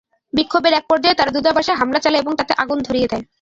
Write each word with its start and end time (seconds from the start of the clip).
বিক্ষোভের 0.33 0.73
একপর্যায়ে 0.73 1.17
তারা 1.17 1.31
দূতাবাসে 1.31 1.71
হামলা 1.73 1.99
চালায় 1.99 2.21
এবং 2.21 2.33
তাতে 2.35 2.53
আগুন 2.57 2.79
ধরিয়ে 2.81 3.07
দেয়। 3.07 3.23